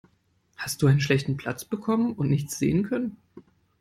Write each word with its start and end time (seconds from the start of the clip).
Hast 0.57 0.81
du 0.81 0.87
einen 0.87 0.99
schlechten 0.99 1.37
Platz 1.37 1.63
bekommen 1.63 2.13
und 2.13 2.27
nichts 2.27 2.57
sehen 2.57 2.81
können? 2.81 3.17